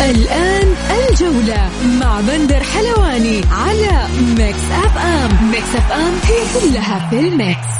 [0.00, 0.74] الآن
[1.10, 4.08] الجولة مع بندر حلواني على
[4.38, 7.74] Mix FM Mix FM هي كلها في ال mix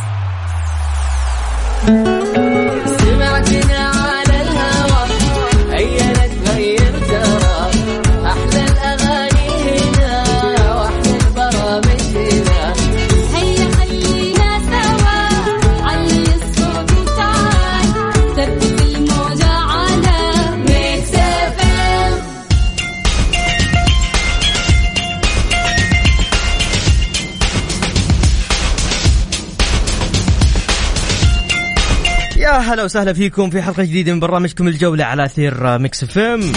[32.84, 36.52] يا هلا وسهلا فيكم في حلقة جديدة من برنامجكم الجولة على أثير Mix FM.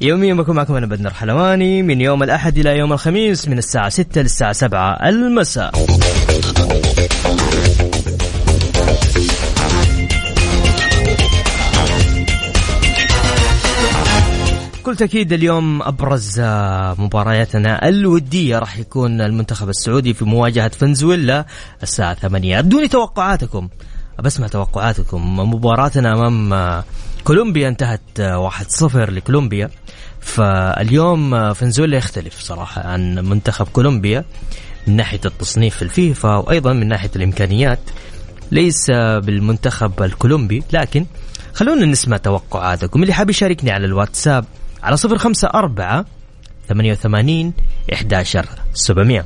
[0.00, 1.82] يوميا بكون معكم أنا بندر حلواني.
[1.82, 5.72] من يوم الأحد إلى يوم الخميس من الساعة 6 للساعة 7 المساء.
[14.90, 16.40] بكل تأكيد اليوم أبرز
[16.98, 21.46] مبارياتنا الودية راح يكون المنتخب السعودي في مواجهة فنزويلا
[21.82, 23.68] الساعة 8 أبدوني توقعاتكم.
[24.20, 25.40] بسمع توقعاتكم.
[25.40, 26.84] مباراتنا أمام آه،
[27.24, 29.70] كولومبيا انتهت آه، 1-0 لكولومبيا.
[30.20, 34.24] فاليوم آه، فنزويلا يختلف صراحة عن منتخب كولومبيا
[34.86, 37.80] من ناحية التصنيف في الفيفا وأيضا من ناحية الإمكانيات.
[38.52, 41.06] ليس بالمنتخب الكولومبي لكن
[41.54, 43.02] خلونا نسمع توقعاتكم.
[43.02, 44.44] اللي حاب يشاركني على الواتساب
[44.82, 46.04] على 054
[46.68, 47.52] 88
[47.92, 49.24] 11 700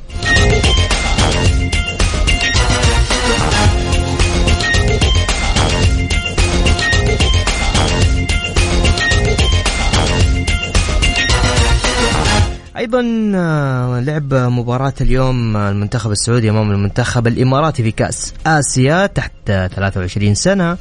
[12.85, 19.31] أيضا آه، لعب مباراة اليوم آه، المنتخب السعودي أمام المنتخب الإماراتي في كأس آسيا تحت
[19.49, 20.77] آه، 23 سنة.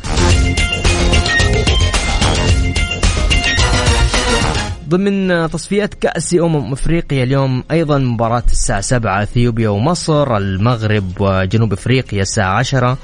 [4.88, 11.72] ضمن آه، تصفيات كأس أمم أفريقيا اليوم أيضا مباراة الساعة 7 أثيوبيا ومصر المغرب وجنوب
[11.72, 12.98] أفريقيا الساعة 10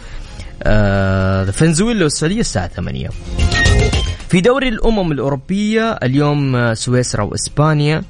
[0.63, 3.09] آه، فنزويلا والسعودية الساعة 8
[4.29, 8.03] في دوري الأمم الأوروبية اليوم آه، سويسرا وإسبانيا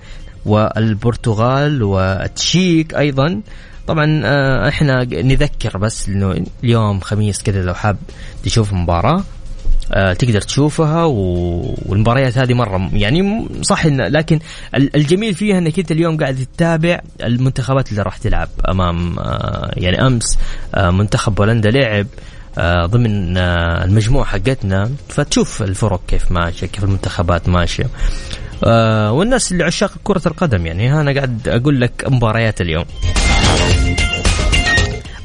[0.46, 3.40] والبرتغال والتشيك أيضا
[3.86, 7.96] طبعا آه، إحنا نذكر بس إنه اليوم خميس كذا لو حاب
[8.44, 9.24] تشوف مباراة
[9.92, 11.04] آه، تقدر تشوفها.
[11.04, 14.38] والمباريات هذه مرة يعني صح إن لكن
[14.74, 20.06] ال- الجميل فيها إنك أنت اليوم قاعد تتابع المنتخبات اللي راح تلعب أمام آه، يعني
[20.06, 20.38] أمس
[20.76, 22.06] منتخب بولندا لعب
[22.90, 27.86] ضمن المجموعة حقتنا فتشوف الفرق كيف ماشية كيف المنتخبات ماشية
[28.64, 31.00] آه، والناس اللي عشاق كرة القدم يعني.
[31.00, 32.84] أنا قاعد أقول لك مباريات اليوم.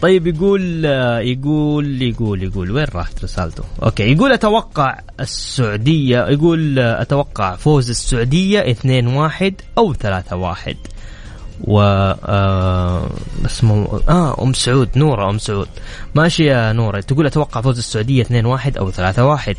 [0.01, 0.85] طيب يقول
[1.25, 9.51] يقول يقول يقول وين راحت رسالته؟ أوكي يقول أتوقع السعودية يقول أتوقع فوز السعودية 2-1
[9.77, 10.75] أو 3-1
[11.61, 13.09] و آه
[13.43, 15.67] بس مو آه أم سعود نورة أم سعود.
[16.15, 18.27] ماشي يا نورة تقول أتوقع فوز السعودية 2-1
[18.77, 19.55] أو 3-1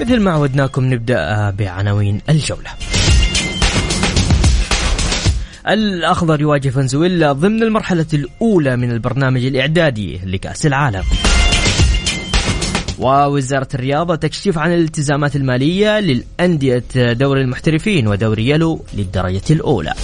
[0.00, 2.70] مثل ما عودناكم نبدأ بعناوين الجولة.
[5.68, 11.02] الأخضر يواجه فنزويلا ضمن المرحلة الأولى من البرنامج الإعدادي لكأس العالم.
[12.98, 19.94] ووزارة الرياضة تكشف عن الالتزامات المالية للأندية دوري المحترفين ودوري يلو للدرجة الأولى.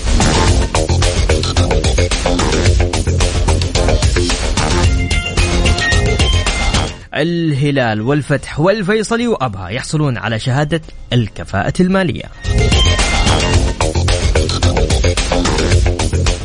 [7.20, 10.80] الهلال والفتح والفيصلي وأبها يحصلون على شهادة
[11.12, 12.24] الكفاءة المالية.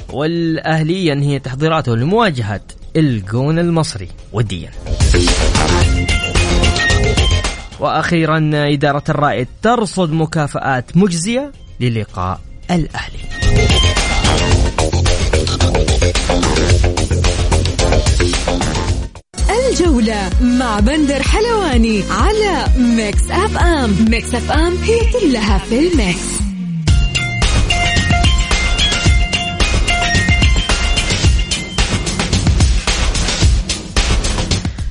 [0.10, 2.62] والأهلي ينهي تحضيراته لمواجهة
[2.96, 4.72] الجون المصري وديا.
[7.80, 12.40] وأخيرا إدارة الرائد ترصد مكافآت مجزية للقاء
[12.72, 13.65] الأهلي.
[20.42, 23.96] مع بندر حلواني على Mix FM.
[24.10, 26.36] Mix FM هي كلها في ال mix.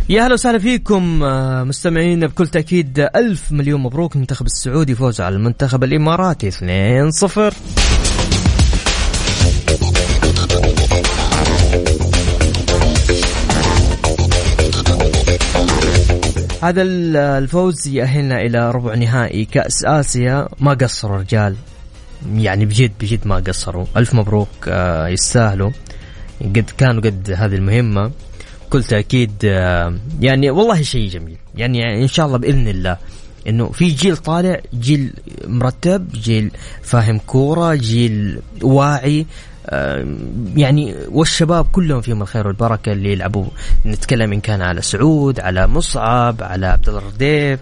[0.09, 5.37] يا هلا وسهلا فيكم آه، مستمعين بكل تأكيد ألف مليون مبروك المنتخب السعودي فوز على
[5.37, 6.55] المنتخب الإماراتي 2-0
[16.65, 20.49] هذا ال- الفوز يأهلنا إلى ربع نهائي كأس آسيا.
[20.61, 21.57] ما قصروا رجال.
[22.35, 23.87] يعني بجد بجد ما قصروا.
[23.97, 25.71] ألف مبروك آه، يستاهلوا.
[26.41, 28.11] قد كانوا قد هذه المهمة.
[28.67, 31.37] بكل تأكيد آه، يعني والله شيء جميل.
[31.55, 32.97] يعني إن شاء الله بإذن الله
[33.49, 35.13] إنه في جيل طالع جيل
[35.47, 36.51] مرتب جيل
[36.83, 39.27] فاهم كورة جيل واعي.
[40.57, 43.47] يعني والشباب كلهم فيهم الخير والبركة اللي يلعبوا.
[43.87, 47.61] نتكلم إن كان على سعود على مصعب على عبد الله الرديف.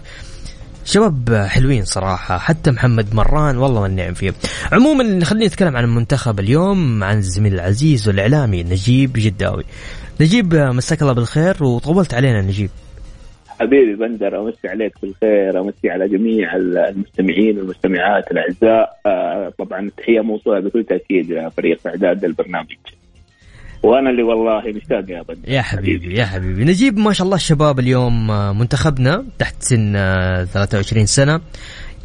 [0.85, 4.33] شباب حلوين صراحة حتى محمد مران والله ما النعم فيه
[4.71, 9.63] عموما خلينا نتكلم عن المنتخب اليوم عن الزميل العزيز والإعلامي نجيب جداوي.
[10.21, 12.69] نجيب مساك الله بالخير وطولت علينا نجيب.
[13.63, 18.99] حبيبي بندر أمسي عليك بالخير أمسي على جميع المستمعين والمستمعات الأعزاء.
[19.05, 22.77] آه، طبعا التحيه موصولة بكل تأكيد لفريق إعداد البرنامج.
[23.83, 25.49] وأنا اللي والله مشتاق يا بندر.
[25.49, 26.63] يا حبيبي يا حبيبي.
[26.63, 31.41] نجيب ما شاء الله الشباب اليوم آه، منتخبنا تحت سن آه، 23 سنة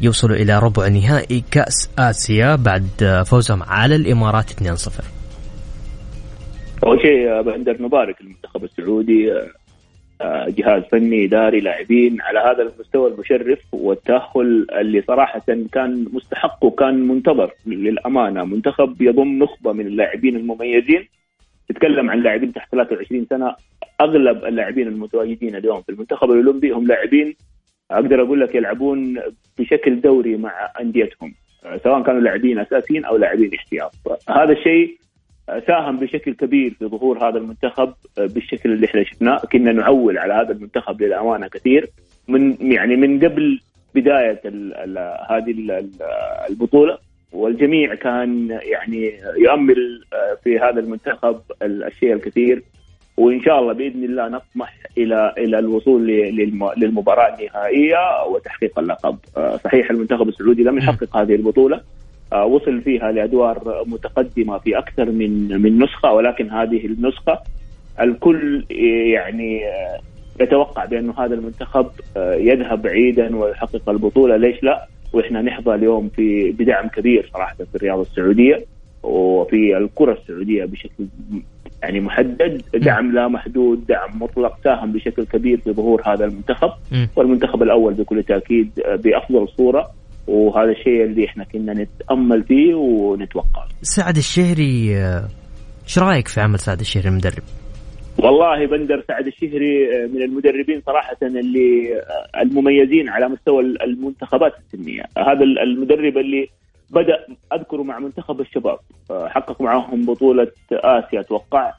[0.01, 5.19] يوصلوا إلى ربع نهائي كأس آسيا بعد آه، فوزهم على الإمارات 2-0
[6.85, 9.31] اول شيء بندر نبارك المنتخب السعودي.
[9.31, 9.47] آه، آه،
[10.21, 17.51] جهاز فني إداري لاعبين على هذا المستوى المشرف والتأهل اللي صراحة كان مستحق وكان منتظر
[17.65, 18.43] للأمانة.
[18.43, 21.07] منتخب يضم نخبة من اللاعبين المميزين.
[21.71, 23.55] نتكلم عن لاعبين تحت 23 سنة.
[24.01, 27.35] أغلب اللاعبين المتواجدين اليوم في المنتخب الأولمبي هم لاعبين
[27.91, 29.21] أقدر أقول لك يلعبون
[29.59, 31.33] بشكل دوري مع أنديتهم.
[31.65, 33.91] آه، سواء كانوا لاعبين أساسيين أو لاعبين احتياط.
[34.29, 34.97] هذا الشيء
[35.67, 39.37] ساهم بشكل كبير في ظهور هذا المنتخب بالشكل اللي إحنا شفناه.
[39.51, 41.87] كنا نعول على هذا المنتخب للأمانة كثير.
[42.27, 43.59] من يعني من قبل
[43.95, 44.97] بداية ال ال
[45.29, 45.89] هذه ال- ال-
[46.49, 46.97] البطولة
[47.31, 50.01] والجميع كان يعني يؤمل
[50.43, 52.63] في هذا المنتخب الشيء الكثير.
[53.17, 56.07] وإن شاء الله بإذن الله نطمح إلى إلى الوصول
[56.77, 59.17] للمباراة النهائية وتحقيق اللقب.
[59.37, 61.81] آه، صحيح المنتخب السعودي لم يحقق هذه البطولة آه،
[62.33, 67.39] وصل فيها لأدوار متقدمة في أكثر من من نسخة ولكن هذه النسخة
[68.01, 68.65] الكل
[69.13, 69.99] يعني آه،
[70.43, 71.87] يتوقع بأنه هذا المنتخب
[72.17, 74.37] آه، يذهب بعيدا ويحقق البطولة.
[74.37, 78.65] ليش لا؟ وإحنا نحظى اليوم في بدعم كبير صراحة في الرياضة السعودية
[79.03, 81.05] وفي الكرة السعودية بشكل
[81.81, 82.61] يعني محدد.
[82.73, 86.71] دعم لا محدود دعم مطلق ساهم بشكل كبير في ظهور هذا المنتخب.
[87.15, 89.91] والمنتخب الأول بكل تأكيد آه، بأفضل صورة.
[90.29, 93.65] وهذا الشيء اللي إحنا كنا نتأمل فيه ونتوقع.
[93.81, 94.95] سعد الشهري
[95.83, 97.43] إيش رأيك في عمل سعد الشهري المدرب؟
[98.17, 105.03] والله بندر سعد الشهري آه، من المدربين صراحة اللي آه، المميزين على مستوى المنتخبات السنية.
[105.17, 106.47] هذا المدرب اللي
[106.89, 108.77] بدأ أذكره مع منتخب الشباب
[109.11, 111.73] آه، حقق معهم بطولة آسيا أتوقع.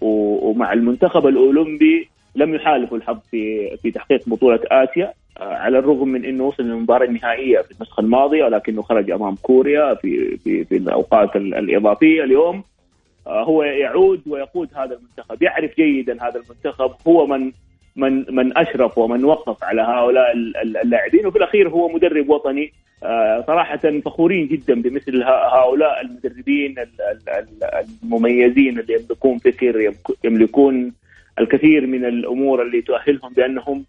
[0.00, 5.06] و- ومع المنتخب الأولمبي لم يحالفوا الحظ في في تحقيق بطولة آسيا.
[5.06, 9.94] آه، على الرغم من إنه وصل للمباراة النهائية في النسخة الماضية ولكنه خرج أمام كوريا
[9.94, 12.64] في في في الأوقات ال- الإضافية اليوم.
[13.26, 17.52] آه، هو يعود ويقود هذا المنتخب يعرف جيدا هذا المنتخب هو من
[17.96, 22.72] من من أشرف ومن وقف على هؤلاء ال- ال- اللاعبين وفي الأخير هو مدرب وطني.
[23.02, 29.92] آه، صراحة فخورين جدا بمثل هؤلاء المدربين ال- ال- ال- المميزين اللي يملكون فكر
[30.24, 30.92] يملكون
[31.38, 33.84] الكثير من الأمور اللي تؤهلهم بأنهم آه،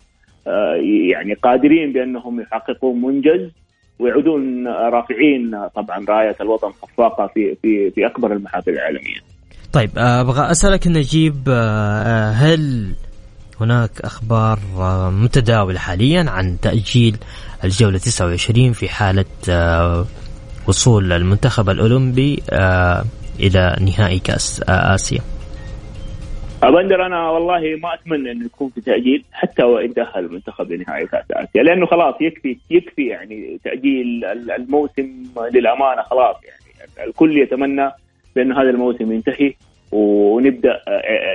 [1.12, 3.52] يعني قادرين بأنهم يحققون منجز
[4.00, 9.20] ويعودون رافعين طبعا راية الوطن خفاقة في في في أكبر المحافل العالمية.
[9.74, 12.94] طيب آه، أبغى أسألك نجيب آه، آه، هل
[13.62, 17.18] هناك أخبار آه، متداولة حاليا عن تأجيل
[17.64, 20.06] الجولة 29 في حالة آه،
[20.68, 23.06] وصول المنتخب الأولمبي آه،
[23.40, 24.94] إلى نهائي كأس آه،
[26.64, 31.26] ابندر أنا والله ما أتمنى إنه يكون في تأجيل حتى وإن تاهل المنتخب لنهائي كأس
[31.32, 37.08] آسيا لأنه خلاص يكفي يكفي يعني تأجيل الموسم للأمانة خلاص يعني.
[37.08, 37.92] الكل يتمنى
[38.36, 39.54] بأن هذا الموسم ينتهي
[39.92, 40.82] ونبدأ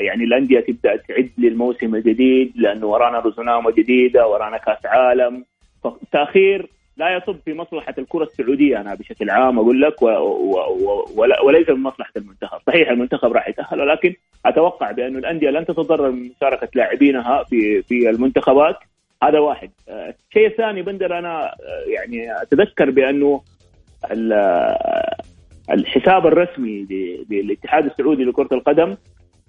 [0.01, 5.45] يعني الأندية تبدأ تعد للموسم الجديد لأنه ورانا رزنامة جديدة ورانا كأس عالم.
[5.85, 6.67] فالتاخير
[7.01, 10.57] لا يصب في مصلحة الكرة السعودية أنا بشكل عام أقول لك و و
[11.17, 14.15] و وليس من مصلحه المنتخب، صحيح المنتخب راح يتأهل ولكن
[14.47, 18.77] أتوقع بانه الأندية لن تتضرر من مشاركة لاعبينها في في المنتخبات.
[19.23, 21.55] هذا واحد، آه، الشيء الثاني بندر أنا آه،
[21.89, 23.41] يعني أتذكر بأنه
[24.11, 25.17] ال- آه،
[25.71, 26.87] الحساب الرسمي
[27.31, 28.97] للاتحاد السعودي لكرة القدم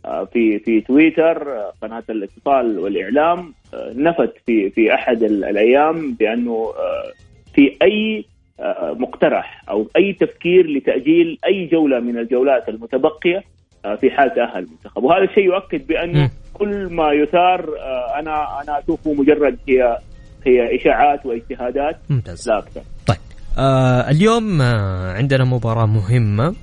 [0.06, 6.14] آه، في في تويتر آه، قناة الاتصال والإعلام آه، نفت في في أحد ال- الأيام
[6.14, 7.12] بأنه آه،
[7.56, 8.26] في أي
[8.60, 13.44] آه، مقترح أو أي تفكير لتأجيل أي جولة من الجولات المتبقية
[13.86, 15.04] آه، في حال تاهل المنتخب.
[15.04, 16.30] وهذا الشيء يؤكد بانه.
[16.54, 19.98] كل ما يثار آه، أنا أنا أشوفه مجرد هي
[20.46, 22.50] هي إشاعات واجتهادات ممتاز.
[22.50, 22.82] لا أكثر.
[23.08, 23.18] طيب
[23.58, 26.56] آه اليوم آه عندنا مباراة مهمة.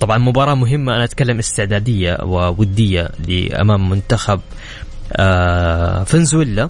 [0.00, 4.40] طبعا مباراة مهمة أنا أتكلم استعدادية وودية لأمام منتخب
[5.16, 6.68] آه فنزويلا.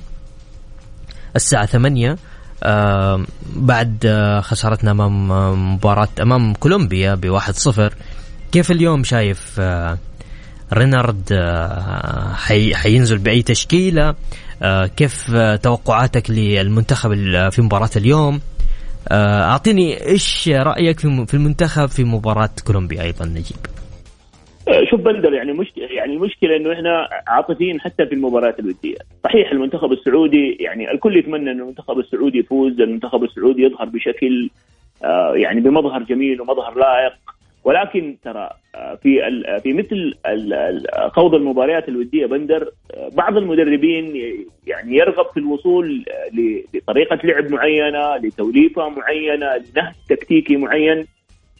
[1.37, 2.17] الساعة ثمانية آه
[3.57, 4.07] بعد
[4.43, 7.95] خسارتنا أمام آه، مباراة أمام كولومبيا بواحد صفر.
[8.53, 9.61] كيف اليوم شايف
[10.73, 11.35] رينارد
[12.35, 14.15] حي حينزل بأي تشكيلة؟
[14.63, 17.11] آه، كيف توقعاتك للمنتخب
[17.51, 18.41] في مباراة اليوم؟
[19.13, 23.74] أعطيني إيش رأيك في المنتخب في مباراة كولومبيا أيضا؟ نجيب.
[24.91, 29.93] شوف بندر يعني مش يعني المشكلة إنه إحنا عاطفيين حتى في المباريات الودية، صحيح المنتخب
[29.93, 34.51] السعودي يعني الكل يتمنى ان المنتخب السعودي يفوز، المنتخب السعودي يظهر بشكل
[35.05, 37.13] آه، يعني بمظهر جميل ومظهر لائق،
[37.65, 39.21] ولكن ترى آه، في
[39.63, 40.15] في مثل
[41.13, 44.17] خوض المباريات الودية بندر آه، بعض المدربين
[44.67, 46.05] يعني يرغب في الوصول
[46.75, 51.07] لطريقة لعب معينة، لتوليفة معينة، لنهج تكتيكي معين.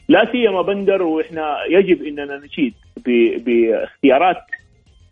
[0.07, 2.73] لا سيما بندر وإحنا يجب إننا نشيد
[3.45, 4.37] باختيارات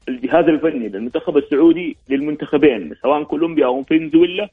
[0.09, 4.49] الجهاز الفني للمنتخب السعودي للمنتخبين سواء كولومبيا أو فنزويلا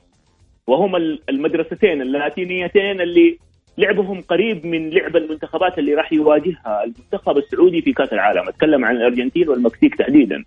[0.66, 3.38] وهما ال- المدرستين اللاتينيتين اللي
[3.78, 8.49] لعبهم قريب من لعب المنتخبات اللي راح يواجهها المنتخب السعودي في كأس العالم.
[8.49, 10.44] أتكلم عن الأرجنتين والمكسيك تحديدا.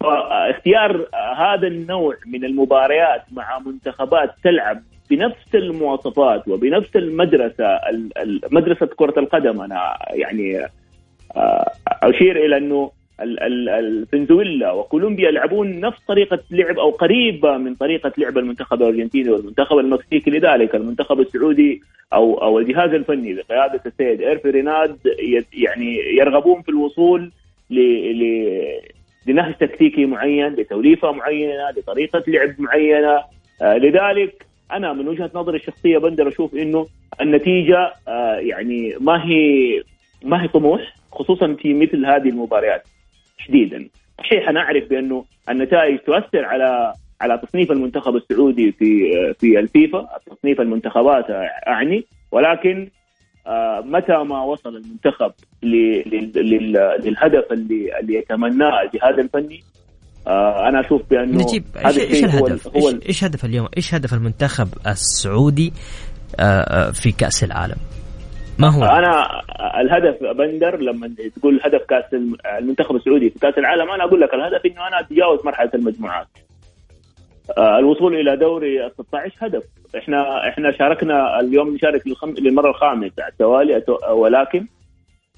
[0.00, 8.86] فاختيار هذا النوع من المباريات مع منتخبات تلعب بنفس المواصفات وبنفس المدرسة ال- ال- مدرسة
[8.86, 10.64] كرة القدم أنا يعني
[11.36, 17.74] آه، أشير إلى أنه ال- ال- الفنزويلا وكولومبيا يلعبون نفس طريقة لعب أو قريبة من
[17.74, 21.82] طريقة لعب المنتخب الأرجنتيني والمنتخب المكسيكي لذلك المنتخب السعودي
[22.12, 24.96] أو أو الجهاز الفني بقياده السيد إيرفي ريناد
[25.52, 27.30] يعني يرغبون في الوصول
[27.70, 27.78] ل
[29.26, 33.18] لنهج تكتيكي معين لتوليفة معينة لطريقة لعب معينة
[33.62, 36.86] آه، لذلك أنا من وجهة نظري الشخصية بندر أشوف إنه
[37.20, 39.82] النتيجة آه، يعني ما هي
[40.24, 42.82] ما هي طموح خصوصا في مثل هذه المباريات
[43.38, 50.08] تحديدا صحيح أنا اعرف بأنه النتائج تؤثر على على تصنيف المنتخب السعودي في في الفيفا
[50.26, 51.24] تصنيف المنتخبات
[51.68, 52.04] أعني.
[52.32, 52.88] ولكن
[53.46, 59.62] آه، متى ما وصل المنتخب للهدف اللي اللي يتمناه الجهاز الفني
[60.26, 64.68] آه، أنا أشوف بأنه نجيب إيش الهدف؟ هو إيش, إيش هدف اليوم؟ إيش هدف المنتخب
[64.86, 65.72] السعودي
[66.40, 67.76] آه، آه، في كأس العالم؟
[68.58, 69.26] ما هو؟ أنا
[69.80, 74.34] الهدف بندر لما تقول هدف كأس الم- المنتخب السعودي في كأس العالم أنا أقول لك
[74.34, 76.26] الهدف إنه أنا أتجاوز مرحلة المجموعات
[77.58, 79.62] آه، الوصول إلى دوري ال 16 هدف
[79.98, 82.02] إحنا إحنا شاركنا اليوم نشارك.
[82.38, 84.66] للمرة الخامسة على التوالي ولكن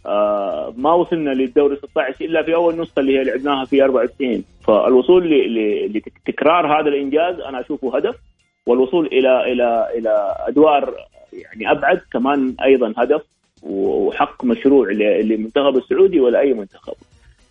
[0.07, 5.31] آه، ما وصلنا للدوري 16 إلا في أول نسخة اللي هي لعبناها في 94 فالوصول.
[5.95, 8.15] لتكرار هذا الإنجاز أنا أشوفه هدف
[8.67, 10.95] والوصول إلى إلى إلى أدوار
[11.33, 13.23] يعني أبعد كمان أيضا هدف
[13.63, 16.95] وحق مشروع للمنتخب السعودي ولا أي منتخب.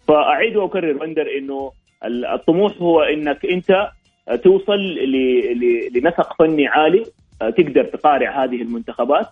[0.07, 1.71] فأعيد وأكرر بندر إنه
[2.05, 3.87] ال- الطموح هو إنك أنت
[4.43, 4.79] توصل
[5.95, 7.05] لنسق فني عالي
[7.39, 9.27] تقدر تقارع هذه المنتخبات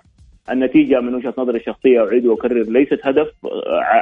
[0.52, 3.28] النتيجة من وجهة نظري الشخصية أعيد وأكرر ليست هدف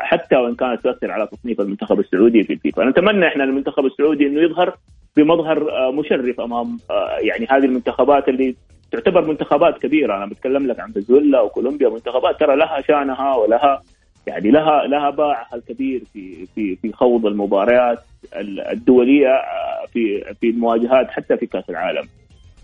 [0.01, 4.41] حتى وإن كانت تؤثر على تصنيف المنتخب السعودي في الفيفا، نتمنى إحنا المنتخب السعودي إنه
[4.41, 4.75] يظهر
[5.17, 8.55] بمظهر آه، مشرف أمام آه، يعني هذه المنتخبات اللي
[8.91, 13.81] تعتبر منتخبات كبيرة أنا بتكلم لك عن فنزويلا وكولومبيا منتخبات ترى لها شانها ولها
[14.27, 17.99] يعني لها لها باعها الكبير في في في خوض المباريات
[18.35, 22.07] ال- الدولية آه، في في المواجهات حتى في كأس العالم.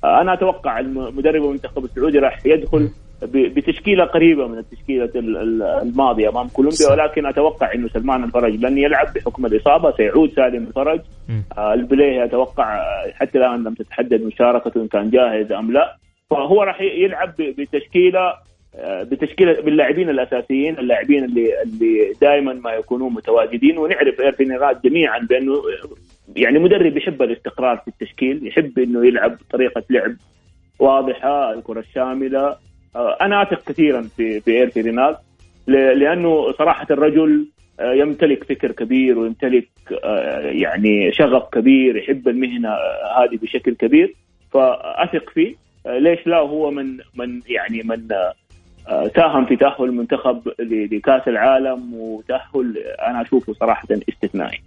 [0.04, 2.90] آه، أنا أتوقع الم- مدرب المنتخب السعودي راح يدخل
[3.24, 8.78] بتشكيلة قريبة من التشكيلة ال- ال- الماضية أمام كولومبيا ولكن أتوقع إنه سلمان الفرج لن
[8.78, 11.00] يلعب بحكم الإصابة سيعود سالم الفرج.
[11.58, 15.96] آه، البليهي أتوقع آه، حتى الآن لم تتحدد مشاركته إن كان جاهز أم لا.
[16.30, 18.34] فهو راح يلعب بتشكيلة
[18.76, 23.78] آه، بتشكيلة باللاعبين الأساسيين اللاعبين اللي اللي دائما ما يكونون متواجدين.
[23.78, 24.52] ونعرف ايرفي
[24.86, 25.54] جميعا بأنه
[26.36, 30.16] يعني مدرب يحب الاستقرار في التشكيل يحب إنه يلعب طريقة لعب
[30.80, 32.40] واضحة الكرة الشاملة.
[32.48, 32.58] آه،
[33.22, 35.16] أنا أثق كثيرا في في ايرفي رينارد
[35.68, 37.48] ل- لأنه صراحة الرجل
[37.80, 39.68] آه، يمتلك فكر كبير ويمتلك
[40.04, 44.16] آه، يعني شغف كبير يحب المهنة آه، هذه بشكل كبير
[44.54, 45.56] فأثق فيه.
[45.86, 48.34] آه، ليش لا؟ هو من من يعني من آه،
[48.89, 50.42] آه، ساهم في تأهل المنتخب
[50.92, 52.77] لكأس العالم وتأهل
[53.08, 54.60] أنا أشوفه صراحة استثنائي.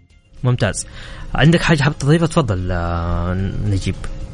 [0.45, 0.89] ممتاز.
[1.35, 3.35] عندك حاجة حاب تضيفها تفضل آه،
[3.71, 3.95] نجيب.
[3.95, 4.30] آه،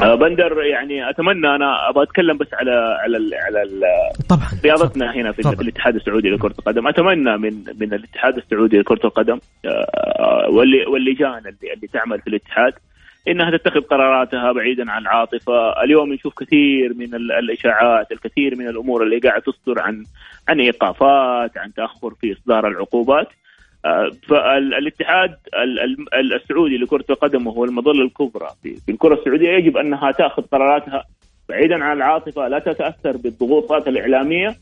[0.00, 2.70] بندر يعني أتمنى أنا أبغى أتكلم بس على
[3.00, 3.80] على ال على ال
[4.28, 5.60] طبعا رياضتنا هنا في تفضل.
[5.62, 11.72] الاتحاد السعودي لكرة القدم أتمنى من من الاتحاد السعودي لكرة القدم آه، واللي واللجان اللي,
[11.74, 12.72] اللي تعمل في الاتحاد
[13.28, 19.02] إنها تتخذ قراراتها بعيدا عن العاطفة، اليوم نشوف كثير من ال- الإشاعات، الكثير من الأمور
[19.02, 20.04] اللي قاعد تصدر عن
[20.48, 23.28] عن إيقافات، عن تأخر في إصدار العقوبات.
[23.84, 25.80] آه، فالاتحاد ال-
[26.14, 31.04] ال- السعودي لكرة القدم وهو المظلة الكبرى في الكرة السعودية يجب أنها تأخذ قراراتها
[31.48, 34.54] بعيدا عن العاطفة لا تتأثر بالضغوطات الإعلامية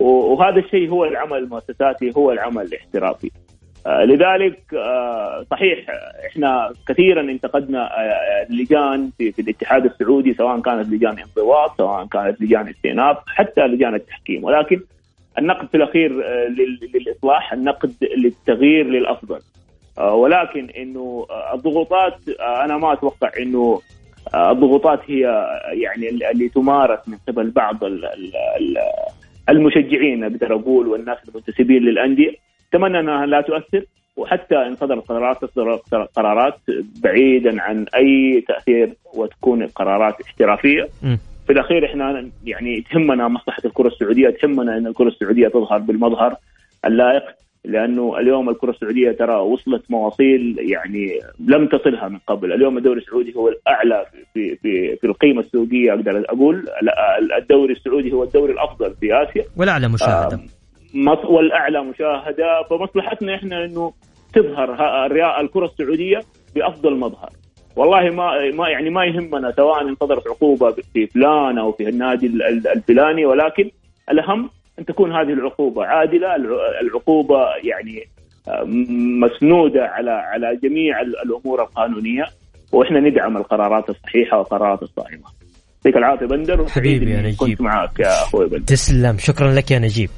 [0.00, 3.30] وهذا الشيء هو العمل المؤسساتي هو العمل الاحترافي.
[3.86, 5.78] آه، لذلك آه، صحيح
[6.30, 7.90] إحنا كثيرا انتقدنا
[8.50, 13.94] اللجان في, في الاتحاد السعودي سواء كانت لجان انضباط سواء كانت لجان استئناف حتى لجان
[13.94, 14.80] التحكيم ولكن
[15.38, 19.38] النقد في الأخير آه، لل- للإصلاح النقد للتغيير للأفضل.
[19.98, 22.14] آه، ولكن إنه آه، الضغوطات
[22.64, 23.80] أنا ما أتوقع إنه
[24.34, 25.20] الضغوطات هي
[25.72, 28.78] يعني ال- اللي تمارس من قبل بعض ال- ال- ال-
[29.48, 32.30] المشجعين أقدر أقول والناس المنتسبين للأندية.
[32.70, 33.84] أتمنى أنها لا تؤثر
[34.16, 35.74] وحتى إن صدرت قرارات تصدر
[36.16, 36.58] قرارات
[37.02, 40.88] بعيدا عن أي تأثير وتكون قرارات احترافية.
[41.46, 46.36] في الأخير إحنا يعني تهمنا مصلحة الكرة السعودية تهمنا إن الكرة السعودية تظهر بالمظهر
[46.86, 47.22] اللائق
[47.64, 53.34] لأنه اليوم الكرة السعودية ترى وصلت مواصيل يعني لم تصلها من قبل، اليوم الدوري السعودي
[53.36, 56.64] هو الأعلى في في في القيمة السوقيه أقدر أقول.
[57.38, 59.44] الدوري السعودي هو الدوري الأفضل في آسيا.
[59.56, 60.40] والأعلى مشاهدة.
[60.94, 62.62] مص- والأعلى مشاهدة.
[62.70, 63.92] فمصلحتنا إحنا إنه
[64.34, 64.74] تظهر
[65.40, 66.18] الكرة السعودية
[66.54, 67.30] بأفضل مظهر.
[67.76, 72.26] والله ما ما يعني ما يهمنا سواء ان صدرت عقوبة في فلان أو في النادي
[72.26, 73.70] ال- ال- الفلاني ولكن
[74.10, 78.08] الأهم أن تكون هذه العقوبة عادلة الع- العقوبة يعني
[78.48, 78.64] آه،
[79.22, 82.24] مسنودة على على جميع ال- الأمور القانونية
[82.72, 85.22] وإحنا ندعم القرارات الصحيحة والقرارات الصائمة.
[85.84, 87.36] يعطيك العافية بندر حبيبي يا نجيب.
[87.38, 88.64] كنت معك يا أخوي بندر.
[88.64, 89.18] تسلم.
[89.18, 90.10] شكرا لك يا نجيب.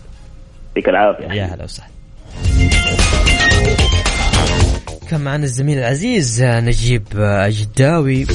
[0.69, 1.25] يعطيك العافية.
[1.27, 1.91] يا هلا وسهلا.
[5.11, 8.27] كان معنا الزميل العزيز نجيب الجداوي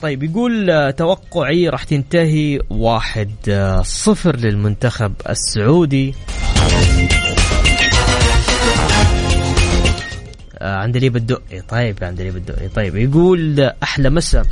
[0.00, 3.30] طيب يقول توقعي راح تنتهي واحد
[3.82, 6.14] صفر للمنتخب السعودي.
[10.58, 14.46] آه، عندليب الدقي طيب عندليب الدقي طيب يقول أحلى مساء.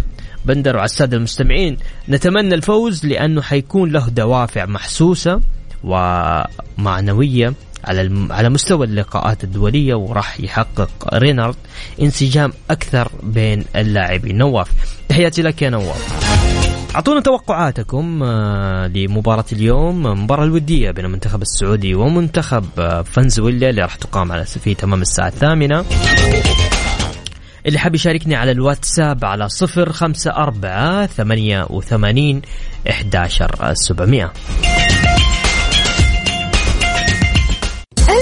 [0.44, 1.76] بندر وعلى السادة المستمعين.
[2.08, 5.40] نتمنى الفوز لأنه حيكون له دوافع محسوسة
[5.84, 7.54] ومعنوية.
[7.84, 8.26] على.
[8.30, 11.56] على مستوى اللقاءات الدولية وراح يحقق رينارد
[12.02, 14.68] انسجام أكثر بين اللاعبين نواف.
[15.08, 16.22] تحياتي لك يا نواف.
[16.94, 23.94] أعطونا توقعاتكم آه، لمباراة اليوم المباراة الودية بين المنتخب السعودي ومنتخب آه، فنزويلا اللي راح
[23.94, 25.84] تقام على في تمام الساعة الثامنة.
[27.66, 32.42] اللي حاب يشاركني على الواتساب على صفر خمسة أربعة ثمانية وثمانين
[32.90, 34.32] إحداشر سبعمية.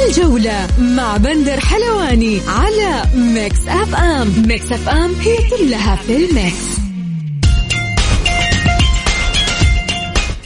[0.08, 4.46] الجولة مع بندر حلواني على Mix FM.
[4.48, 6.80] Mix FM هي كلها في ال mix.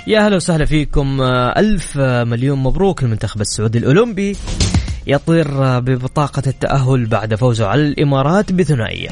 [0.07, 1.23] يا هلا وسهلا فيكم.
[1.57, 4.37] ألف مليون مبروك المنتخب السعودي الأولمبي.
[5.07, 9.09] يطير ببطاقة التأهل بعد فوزه على الإمارات بثنائية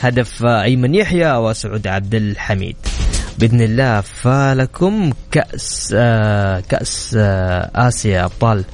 [0.00, 2.76] هدف أيمن يحيى وسعود عبد الحميد.
[3.38, 8.64] بإذن الله فلكم كأس آه، كأس آه، آسيا أبطال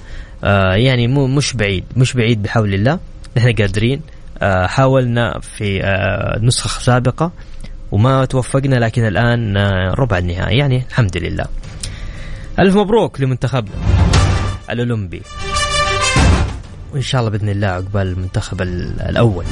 [0.44, 2.98] آه، يعني مو مش بعيد مش بعيد بحول الله.
[3.36, 4.00] نحن قادرين.
[4.42, 7.32] آه، حاولنا في آه، نسخة سابقة
[7.92, 9.56] وما توفقنا لكن الآن
[9.98, 10.58] ربع النهائي.
[10.58, 11.44] يعني الحمد لله.
[12.58, 13.74] ألف مبروك لمنتخبنا
[14.70, 15.22] الأولمبي.
[16.92, 19.44] وإن شاء الله بإذن الله عقبال المنتخب ال- الأول.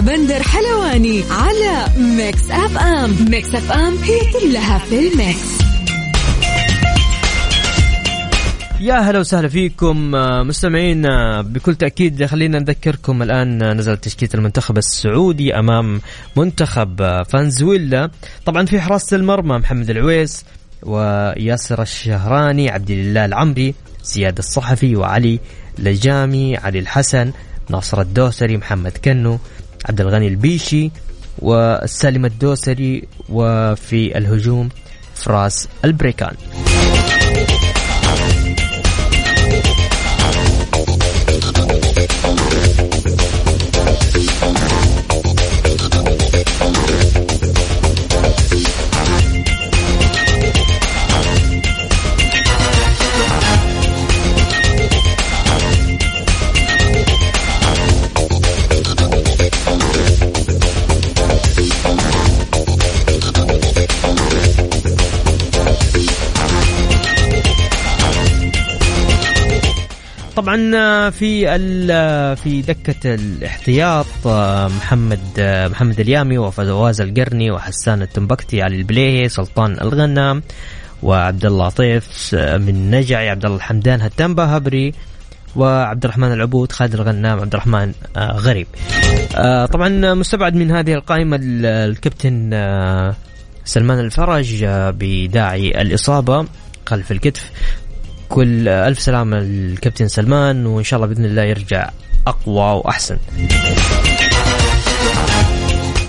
[0.00, 3.30] بندر حلواني على Mix FM.
[3.30, 5.58] Mix FM هي كلها في ال mix.
[8.80, 14.30] يا هلا وسهلا فيكم آه، مستمعين آه، بكل تأكيد خلينا نذكركم الآن آه، نزلت تشكيلة
[14.34, 16.00] المنتخب السعودي أمام
[16.36, 18.10] منتخب فنزويلا.
[18.46, 20.44] طبعا في حراسة المرمى محمد العويس
[20.82, 25.40] وياسر الشهراني عبد الله العمري زياد الصحافي وعلي
[25.78, 27.32] لجامي علي الحسن
[27.70, 29.38] ناصر الدوسري محمد كنو.
[29.86, 30.90] عبد الغني البيشي
[31.38, 34.68] والسالم الدوسري وفي الهجوم
[35.14, 36.34] فراس البريكان.
[70.38, 78.02] طبعا آه، في ال- في دكة الاحتياط آه، محمد آه، محمد اليامي وفواز القرني وحسان
[78.02, 80.42] التنبكتي علي البليهي سلطان الغنام
[81.02, 84.92] وعبد الله طيف آه، من نجعي عبد الله الحمدان هتنبا هبري
[85.56, 88.66] وعبد الرحمن العبود خالد الغنام عبد الرحمن آه، غريب.
[89.36, 93.16] آه، طبعا مستبعد من هذه القائمة ال- الكابتن آه،
[93.64, 96.46] سلمان الفرج آه، بداعي الإصابة
[96.86, 97.50] خلف الكتف.
[98.28, 101.90] كل ألف سلامة الكابتن سلمان وإن شاء الله بإذن الله يرجع
[102.26, 103.16] أقوى وأحسن.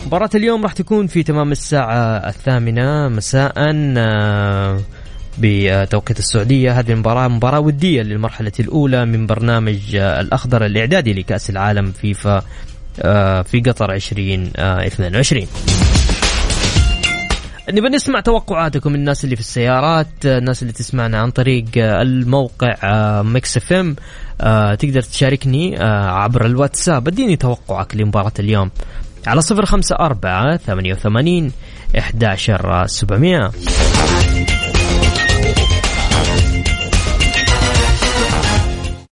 [0.06, 1.98] مباراة اليوم راح تكون في تمام الساعة
[2.30, 4.80] الثامنة مساء آه،
[5.40, 6.80] بتوقيت السعودية.
[6.80, 12.42] هذه المباراة مباراة ودية للمرحلة الأولى من برنامج آه، الأخضر الإعدادي لكأس العالم فيفا
[13.02, 15.48] آه، في قطر 2022
[17.72, 22.76] نبي نسمع توقعاتكم الناس اللي في السيارات الناس اللي تسمعنا عن طريق الموقع
[23.22, 23.96] Mix FM
[24.76, 27.08] تقدر تشاركني آه، عبر الواتساب.
[27.08, 28.72] اديني توقعك لمباراة اليوم.
[29.28, 31.52] على صفر خمسة أربعة ثمانية وثمانين
[31.98, 33.52] إحداشر سبعمية.